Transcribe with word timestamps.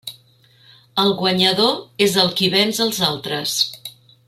El 1.03 1.13
guanyador 1.19 1.77
és 2.07 2.17
el 2.23 2.33
qui 2.41 2.51
venç 2.57 2.81
els 2.87 3.03
altres. 3.13 3.55